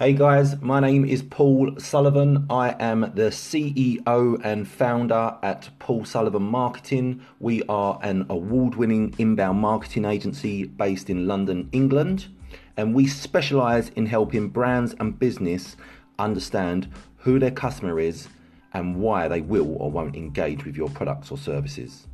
[0.00, 2.46] Hey guys, my name is Paul Sullivan.
[2.48, 7.20] I am the CEO and founder at Paul Sullivan Marketing.
[7.40, 12.28] We are an award winning inbound marketing agency based in London, England,
[12.76, 15.76] and we specialize in helping brands and business
[16.16, 18.28] understand who their customer is
[18.72, 22.06] and why they will or won't engage with your products or services.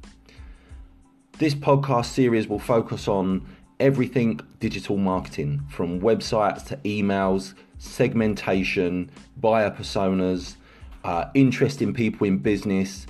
[1.37, 3.47] This podcast series will focus on
[3.81, 10.57] everything digital marketing from websites to emails, segmentation, buyer personas,
[11.05, 13.07] uh, interesting people in business,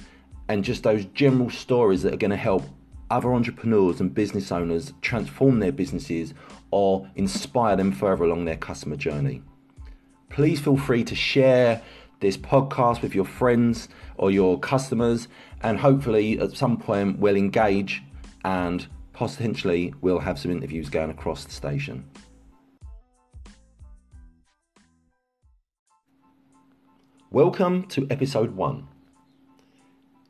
[0.49, 2.65] and just those general stories that are going to help
[3.11, 6.35] other entrepreneurs and business owners transform their businesses
[6.71, 9.43] or inspire them further along their customer journey.
[10.31, 11.81] Please feel free to share
[12.21, 15.29] this podcast with your friends or your customers,
[15.63, 18.03] and hopefully at some point we'll engage
[18.45, 22.11] and potentially we'll have some interviews going across the station.
[27.31, 28.89] Welcome to episode one.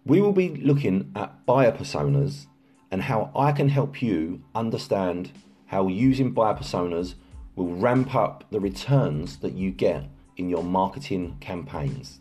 [0.06, 2.46] We will be looking at buyer personas
[2.90, 5.32] and how I can help you understand
[5.66, 7.14] how using buyer personas
[7.56, 10.04] will ramp up the returns that you get
[10.36, 12.20] in your marketing campaigns.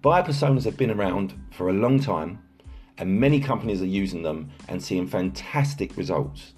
[0.00, 2.43] Buyer personas have been around for a long time
[2.98, 6.54] and many companies are using them and seeing fantastic results.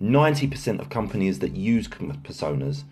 [0.00, 2.84] 90% of companies that use personas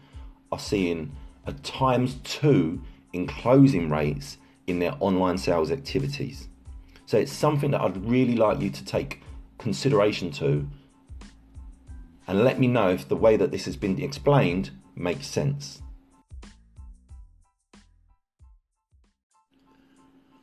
[0.52, 1.12] are seeing
[1.46, 6.48] a times two in closing rates in their online sales activities.
[7.06, 9.22] So it's something that I'd really like you to take
[9.58, 10.68] consideration to
[12.28, 15.82] and let me know if the way that this has been explained makes sense.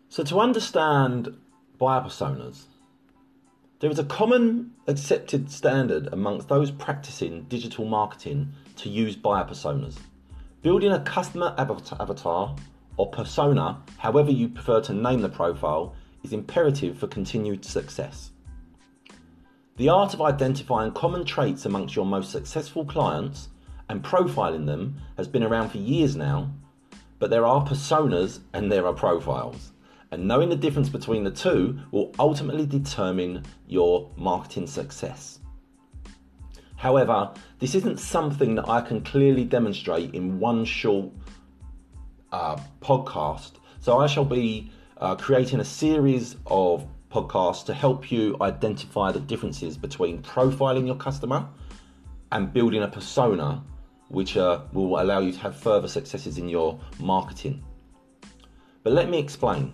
[0.09, 1.37] So, to understand
[1.77, 2.63] buyer personas.
[3.79, 9.97] There is a common accepted standard amongst those practicing digital marketing to use buyer personas.
[10.63, 12.55] Building a customer avatar
[12.97, 18.31] or persona, however you prefer to name the profile, is imperative for continued success.
[19.75, 23.49] The art of identifying common traits amongst your most successful clients
[23.89, 26.51] and profiling them has been around for years now,
[27.19, 29.71] but there are personas and there are profiles
[30.11, 35.39] and knowing the difference between the two will ultimately determine your marketing success.
[36.75, 41.11] However, this isn't something that I can clearly demonstrate in one short
[42.31, 43.53] uh, podcast.
[43.79, 49.19] So I shall be uh, creating a series of podcasts to help you identify the
[49.19, 51.47] differences between profiling your customer
[52.31, 53.63] and building a persona,
[54.09, 57.63] which uh, will allow you to have further successes in your marketing.
[58.83, 59.73] But let me explain.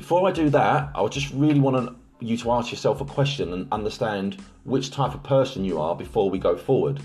[0.00, 3.70] Before I do that, I just really want you to ask yourself a question and
[3.70, 7.00] understand which type of person you are before we go forward.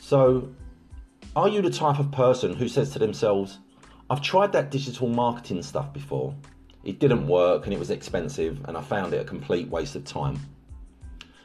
[0.00, 0.48] So,
[1.36, 3.60] are you the type of person who says to themselves,
[4.10, 6.34] I've tried that digital marketing stuff before.
[6.82, 10.04] It didn't work and it was expensive and I found it a complete waste of
[10.04, 10.40] time.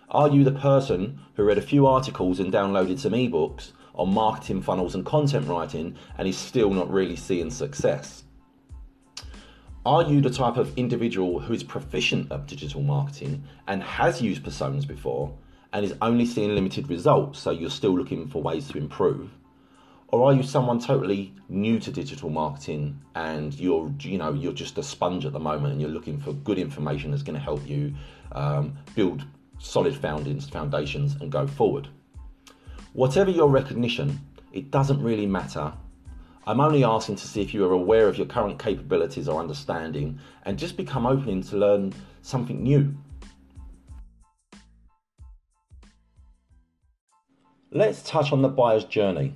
[0.09, 4.63] Are you the person who read a few articles and downloaded some ebooks on marketing
[4.63, 8.23] funnels and content writing and is still not really seeing success?
[9.87, 14.43] Are you the type of individual who is proficient at digital marketing and has used
[14.43, 15.33] personas before
[15.71, 19.31] and is only seeing limited results, so you're still looking for ways to improve?
[20.09, 24.77] Or are you someone totally new to digital marketing and you're you know you're just
[24.77, 27.65] a sponge at the moment and you're looking for good information that's going to help
[27.65, 27.93] you
[28.33, 29.23] um, build
[29.57, 31.87] solid foundations, foundations and go forward?
[32.91, 34.19] Whatever your recognition,
[34.51, 35.71] it doesn't really matter
[36.47, 40.17] I'm only asking to see if you are aware of your current capabilities or understanding
[40.43, 42.95] and just become open to learn something new.
[47.69, 49.35] Let's touch on the buyer's journey.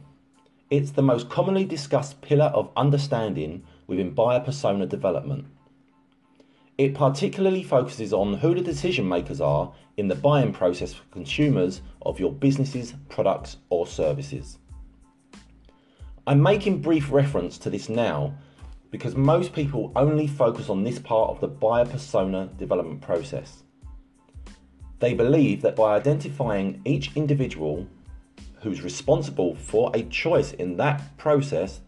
[0.69, 5.47] It's the most commonly discussed pillar of understanding within buyer persona development.
[6.77, 11.81] It particularly focuses on who the decision makers are in the buying process for consumers
[12.03, 14.59] of your business's products or services.
[16.27, 18.35] I'm making brief reference to this now
[18.91, 23.63] because most people only focus on this part of the buyer persona development process.
[24.99, 27.87] They believe that by identifying each individual
[28.61, 31.81] who's responsible for a choice in that process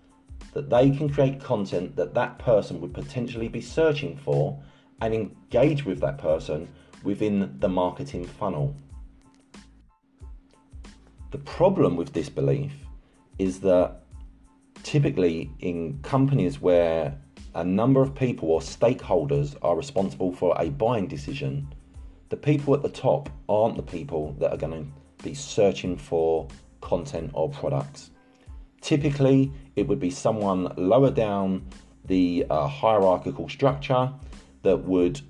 [0.53, 4.59] that they can create content that that person would potentially be searching for
[5.01, 6.67] and engage with that person
[7.03, 8.75] within the marketing funnel.
[11.29, 12.73] The problem with this belief
[13.37, 14.02] is that
[14.83, 17.17] typically in companies where
[17.55, 21.73] a number of people or stakeholders are responsible for a buying decision,
[22.29, 26.47] the people at the top aren't the people that are going to be searching for
[26.81, 28.11] content or products.
[28.81, 31.65] Typically, it would be someone lower down
[32.05, 34.11] the uh, hierarchical structure
[34.63, 35.21] that would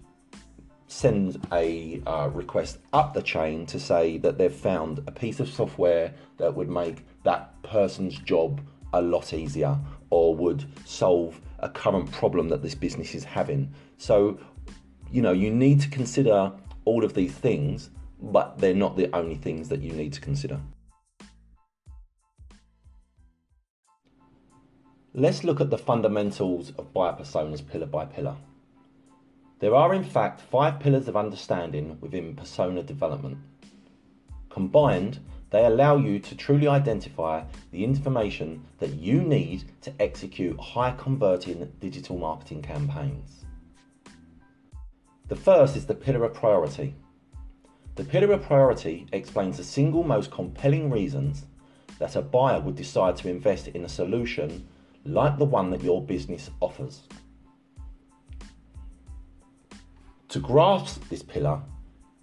[0.88, 5.50] send a uh, request up the chain to say that they've found a piece of
[5.50, 8.62] software that would make that person's job
[8.94, 9.78] a lot easier
[10.10, 13.74] or would solve a current problem that this business is having.
[13.98, 14.40] So,
[15.12, 16.52] you know, you need to consider
[16.86, 17.90] all of these things,
[18.22, 20.60] but they're not the only things that you need to consider.
[25.16, 28.36] Let's look at the fundamentals of buyer personas pillar by pillar.
[29.60, 33.38] There are, in fact, five pillars of understanding within persona development.
[34.50, 35.20] Combined,
[35.54, 41.72] they allow you to truly identify the information that you need to execute high converting
[41.80, 43.46] digital marketing campaigns.
[45.28, 46.96] The first is the pillar of priority.
[47.94, 51.46] The pillar of priority explains the single most compelling reasons
[52.00, 54.68] that a buyer would decide to invest in a solution
[55.06, 57.04] like the one that your business offers.
[60.30, 61.62] To grasp this pillar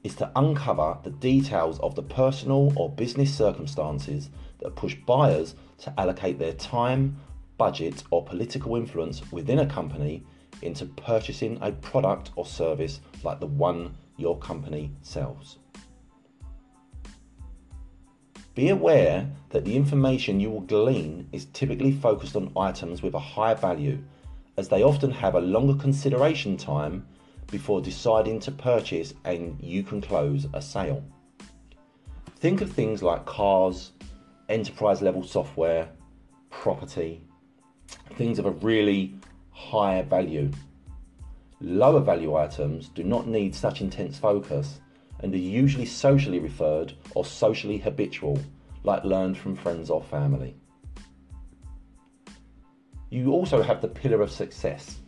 [0.02, 4.30] is to uncover the details of the personal or business circumstances
[4.60, 7.16] that push buyers to allocate their time,
[7.58, 10.24] budget, or political influence within a company
[10.62, 15.58] into purchasing a product or service like the one your company sells.
[18.54, 23.18] Be aware that the information you will glean is typically focused on items with a
[23.18, 24.02] high value,
[24.56, 27.06] as they often have a longer consideration time
[27.50, 31.04] before deciding to purchase and you can close a sale.
[32.36, 33.92] Think of things like cars,
[34.48, 35.88] enterprise level software,
[36.50, 37.22] property,
[38.14, 39.14] things of a really
[39.50, 40.50] high value.
[41.60, 44.80] Lower value items do not need such intense focus
[45.20, 48.38] and are usually socially referred or socially habitual,
[48.84, 50.56] like learned from friends or family.
[53.10, 55.00] You also have the pillar of success.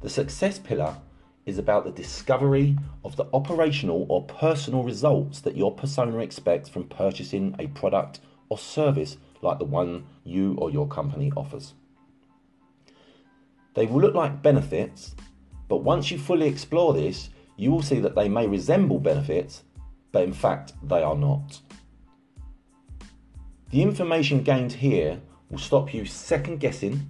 [0.00, 0.96] The success pillar
[1.44, 6.84] is about the discovery of the operational or personal results that your persona expects from
[6.84, 11.74] purchasing a product or service like the one you or your company offers.
[13.74, 15.14] They will look like benefits,
[15.68, 19.64] but once you fully explore this, you will see that they may resemble benefits,
[20.12, 21.60] but in fact they are not.
[23.70, 27.08] The information gained here will stop you second guessing,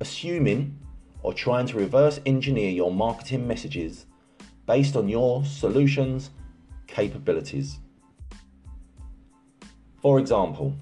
[0.00, 0.78] assuming,
[1.24, 4.04] or trying to reverse engineer your marketing messages
[4.66, 6.30] based on your solutions
[6.86, 7.80] capabilities.
[10.02, 10.76] For example,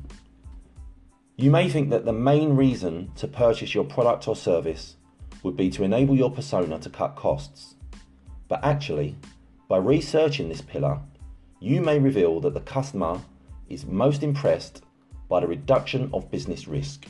[1.36, 4.96] you may think that the main reason to purchase your product or service
[5.44, 7.76] would be to enable your persona to cut costs.
[8.48, 9.16] But actually,
[9.68, 10.98] by researching this pillar,
[11.60, 13.20] you may reveal that the customer
[13.68, 14.82] is most impressed
[15.28, 17.06] by the reduction of business risk.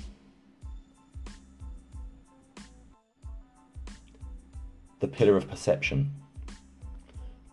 [5.02, 6.12] The pillar of perception.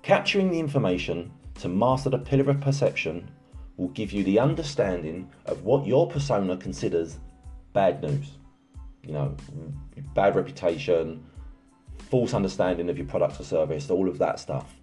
[0.03, 3.27] Capturing the information to master the pillar of perception
[3.75, 7.17] will give you the understanding of what your persona considers
[7.73, 8.37] bad news.
[9.03, 9.35] You know,
[10.13, 11.25] bad reputation,
[11.97, 14.75] false understanding of your product or service, all of that stuff.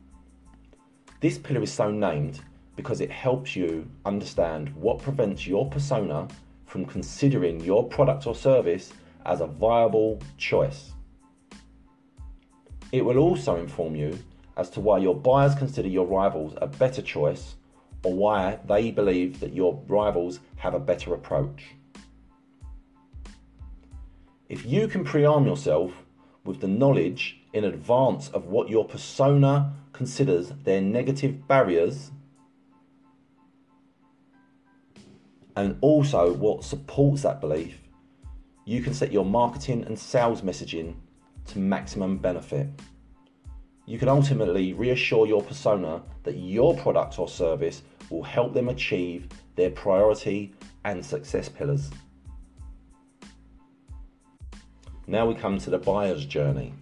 [1.21, 2.41] This pillar is so named
[2.75, 6.27] because it helps you understand what prevents your persona
[6.67, 8.93] from considering your product or service
[9.25, 10.96] as a viable choice.
[12.93, 14.19] It will also inform you
[14.57, 17.57] as to why your buyers consider your rivals a better choice
[18.05, 21.75] or why they believe that your rivals have a better approach.
[24.49, 25.93] If you can pre arm yourself
[26.45, 32.13] with the knowledge in advance of what your persona considers their negative barriers
[35.57, 37.81] and also what supports that belief,
[38.65, 40.95] you can set your marketing and sales messaging
[41.49, 42.69] to maximum benefit.
[43.87, 49.29] You can ultimately reassure your persona that your product or service will help them achieve
[49.55, 51.91] their priority and success pillars.
[55.07, 56.75] Now we come to the buyer's journey.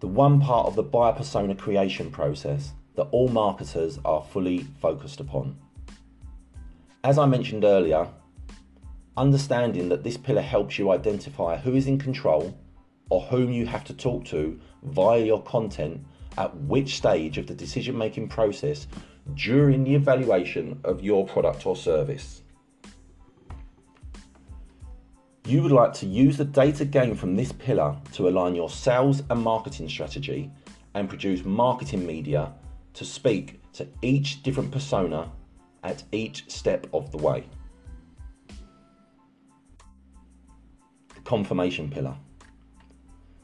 [0.00, 5.18] The one part of the buyer persona creation process that all marketers are fully focused
[5.18, 5.56] upon.
[7.02, 8.08] As I mentioned earlier,
[9.18, 12.56] Understanding that this pillar helps you identify who is in control
[13.10, 16.06] or whom you have to talk to via your content
[16.36, 18.86] at which stage of the decision making process
[19.34, 22.42] during the evaluation of your product or service.
[25.46, 29.24] You would like to use the data gained from this pillar to align your sales
[29.30, 30.48] and marketing strategy
[30.94, 32.52] and produce marketing media
[32.94, 35.28] to speak to each different persona
[35.82, 37.42] at each step of the way.
[41.28, 42.16] Confirmation pillar.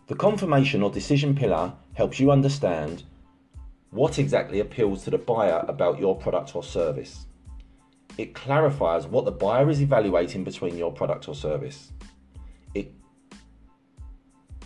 [0.07, 3.03] The confirmation or decision pillar helps you understand
[3.91, 7.27] what exactly appeals to the buyer about your product or service.
[8.17, 11.93] It clarifies what the buyer is evaluating between your product or service.
[12.73, 12.91] It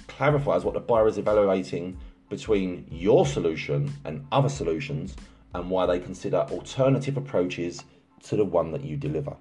[0.06, 1.98] clarifies what the buyer is evaluating
[2.28, 5.16] between your solution and other solutions
[5.54, 7.82] and why they consider alternative approaches
[8.28, 9.36] to the one that you deliver.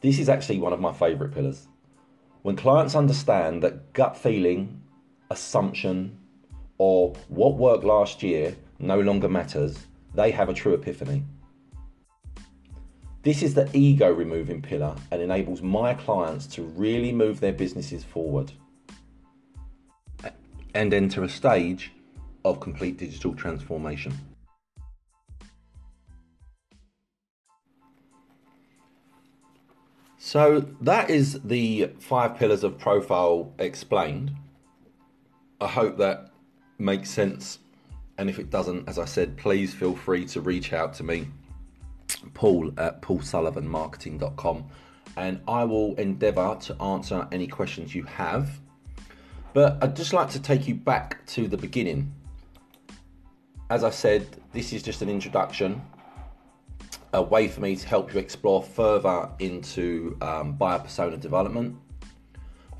[0.00, 1.66] This is actually one of my favourite pillars.
[2.44, 4.82] When clients understand that gut feeling,
[5.30, 6.18] assumption,
[6.76, 11.24] or what worked last year no longer matters, they have a true epiphany.
[13.22, 18.04] This is the ego removing pillar and enables my clients to really move their businesses
[18.04, 18.52] forward
[20.74, 21.92] and enter a stage
[22.44, 24.12] of complete digital transformation.
[30.18, 34.32] So that is the five pillars of profile explained.
[35.60, 36.30] I hope that
[36.78, 37.58] makes sense.
[38.16, 41.28] And if it doesn't, as I said, please feel free to reach out to me,
[42.32, 44.64] Paul at paulsullivanmarketing.com,
[45.16, 48.60] and I will endeavour to answer any questions you have.
[49.52, 52.12] But I'd just like to take you back to the beginning.
[53.70, 55.80] As I said, this is just an introduction
[57.14, 61.76] a way for me to help you explore further into um, buyer persona development.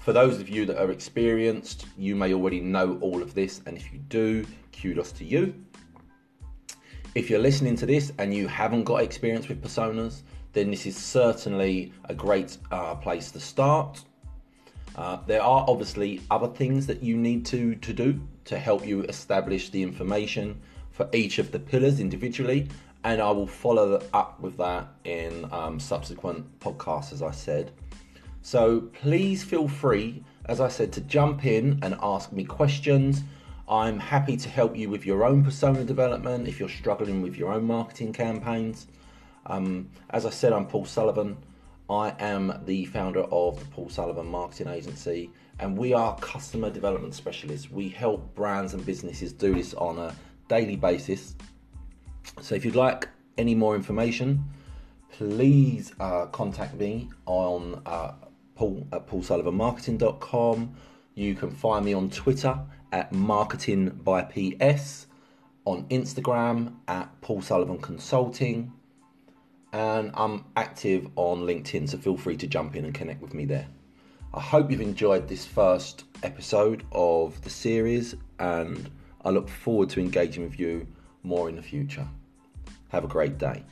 [0.01, 3.77] For those of you that are experienced, you may already know all of this, and
[3.77, 5.55] if you do, kudos to you.
[7.15, 10.23] If you're listening to this and you haven't got experience with personas,
[10.53, 14.03] then this is certainly a great uh, place to start.
[14.97, 19.03] Uh, there are obviously other things that you need to, to do to help you
[19.05, 20.61] establish the information
[20.91, 22.69] for each of the pillars individually
[23.05, 27.71] and I will follow up with that in um, subsequent podcasts, as I said.
[28.41, 33.23] So please feel free, as I said, to jump in and ask me questions.
[33.69, 37.53] I'm happy to help you with your own persona development if you're struggling with your
[37.53, 38.87] own marketing campaigns.
[39.47, 41.37] Um, as I said, I'm Paul Sullivan.
[41.91, 47.15] I am the founder of the Paul Sullivan Marketing Agency, and we are customer development
[47.15, 47.71] specialists.
[47.71, 50.17] We help brands and businesses do this on a
[50.49, 51.35] daily basis
[52.41, 54.45] so if you'd like any more information,
[55.11, 58.13] please uh, contact me on uh,
[58.55, 60.75] paul at paulsullivanmarketing.com.
[61.15, 62.59] You can find me on Twitter
[62.93, 65.07] at marketing by PS,
[65.65, 68.73] on Instagram at Paul Sullivan Consulting,
[69.73, 73.45] and I'm active on LinkedIn, so feel free to jump in and connect with me
[73.45, 73.67] there.
[74.33, 78.91] I hope you've enjoyed this first episode of the series, and
[79.25, 80.87] I look forward to engaging with you
[81.23, 82.07] more in the future.
[82.95, 83.65] Have a great day.